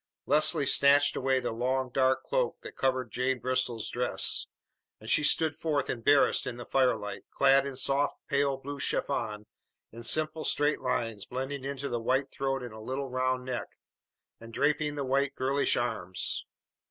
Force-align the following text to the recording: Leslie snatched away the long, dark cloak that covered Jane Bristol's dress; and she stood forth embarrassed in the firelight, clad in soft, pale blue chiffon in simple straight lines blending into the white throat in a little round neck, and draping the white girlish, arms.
Leslie 0.25 0.65
snatched 0.65 1.15
away 1.15 1.39
the 1.39 1.51
long, 1.51 1.91
dark 1.91 2.23
cloak 2.23 2.59
that 2.61 2.75
covered 2.75 3.11
Jane 3.11 3.37
Bristol's 3.37 3.87
dress; 3.91 4.47
and 4.99 5.07
she 5.07 5.21
stood 5.23 5.55
forth 5.55 5.91
embarrassed 5.91 6.47
in 6.47 6.57
the 6.57 6.65
firelight, 6.65 7.25
clad 7.29 7.67
in 7.67 7.75
soft, 7.75 8.17
pale 8.27 8.57
blue 8.57 8.79
chiffon 8.79 9.45
in 9.91 10.01
simple 10.01 10.43
straight 10.43 10.81
lines 10.81 11.25
blending 11.25 11.63
into 11.63 11.87
the 11.87 11.99
white 12.01 12.31
throat 12.31 12.63
in 12.63 12.71
a 12.71 12.81
little 12.81 13.09
round 13.09 13.45
neck, 13.45 13.77
and 14.39 14.55
draping 14.55 14.95
the 14.95 15.05
white 15.05 15.35
girlish, 15.35 15.77
arms. 15.77 16.47